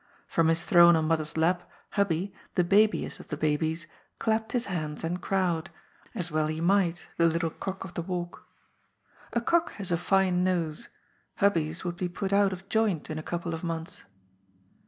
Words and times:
From 0.25 0.47
his 0.47 0.61
tiiirone 0.61 0.95
on 0.95 1.05
mother's 1.05 1.37
lap 1.37 1.69
Hubbie, 1.93 2.33
the 2.55 2.63
babiest 2.63 3.19
of 3.19 3.27
the 3.27 3.37
babies, 3.37 3.85
clapped 4.17 4.53
his 4.53 4.65
hands 4.65 5.03
and 5.03 5.21
crowed— 5.21 5.69
^as 6.15 6.31
well 6.31 6.47
he 6.47 6.59
might, 6.59 7.05
the 7.17 7.27
little 7.27 7.51
cock 7.51 7.83
of 7.85 7.93
the 7.93 8.01
walk. 8.01 8.47
BLIND 9.31 9.43
JUSTICE. 9.43 9.43
851 9.43 9.43
A 9.43 9.45
cock 9.45 9.77
has 9.77 9.91
a 9.91 9.97
fine 10.03 10.43
nose. 10.43 10.89
Hubbie's 11.39 11.83
would 11.83 11.97
be 11.97 12.09
put 12.09 12.33
out 12.33 12.51
of 12.51 12.67
joint 12.67 13.11
in 13.11 13.19
a 13.19 13.21
couple 13.21 13.53
of 13.53 13.63
months. 13.63 14.05